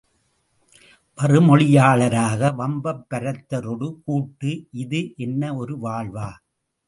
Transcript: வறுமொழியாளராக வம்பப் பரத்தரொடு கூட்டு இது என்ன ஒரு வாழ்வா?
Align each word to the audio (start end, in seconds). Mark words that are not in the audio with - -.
வறுமொழியாளராக 1.17 2.49
வம்பப் 2.55 3.03
பரத்தரொடு 3.09 3.87
கூட்டு 4.03 4.51
இது 4.75 5.01
என்ன 5.17 5.55
ஒரு 5.55 5.75
வாழ்வா? 5.81 6.29